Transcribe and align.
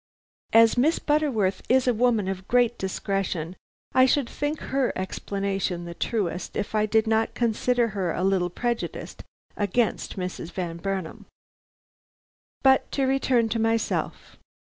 As 0.51 0.79
Miss 0.79 0.97
Butterworth 0.97 1.61
is 1.69 1.87
a 1.87 1.93
woman 1.93 2.27
of 2.27 2.47
great 2.47 2.75
discretion 2.79 3.55
I 3.93 4.07
should 4.07 4.27
think 4.27 4.59
her 4.59 4.91
explanation 4.95 5.85
the 5.85 5.93
truest, 5.93 6.57
if 6.57 6.73
I 6.73 6.87
did 6.87 7.05
not 7.05 7.35
consider 7.35 7.89
her 7.89 8.11
a 8.11 8.23
little 8.23 8.49
prejudiced 8.49 9.23
against 9.55 10.17
Mrs. 10.17 10.51
Van 10.53 10.77
Burnam. 10.77 11.27
"But 12.63 12.91
to 12.93 13.03
return 13.05 13.47
to 13.49 13.59
myself. 13.59 14.37